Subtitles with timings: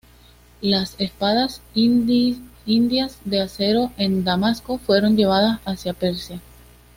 [0.61, 2.39] Las espadas indias
[3.23, 6.41] de acero de Damasco fueron llevadas hacia Persia.